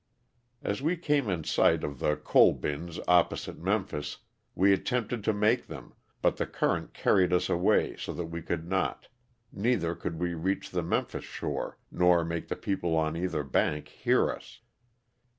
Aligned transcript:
As 0.63 0.81
we 0.81 0.97
came 0.97 1.29
in 1.29 1.43
sight 1.43 1.83
of 1.83 1.99
the 1.99 2.15
coal 2.15 2.53
bins 2.53 2.99
opposite 3.07 3.59
Memphis 3.59 4.17
we 4.55 4.73
attempted 4.73 5.23
to 5.25 5.31
make 5.31 5.67
them 5.67 5.93
but 6.23 6.37
the 6.37 6.47
current 6.47 6.95
carried 6.95 7.31
us 7.31 7.49
away 7.49 7.95
so 7.97 8.11
that 8.13 8.25
we 8.25 8.41
could 8.41 8.67
not, 8.67 9.09
neither 9.53 9.93
could 9.93 10.17
we 10.19 10.33
reach 10.33 10.71
the 10.71 10.81
Memphis 10.81 11.25
shore 11.25 11.77
nor 11.91 12.25
make 12.25 12.47
the 12.47 12.55
people 12.55 12.95
on 12.95 13.15
either 13.15 13.43
bank 13.43 13.89
hear 13.89 14.31
us. 14.31 14.61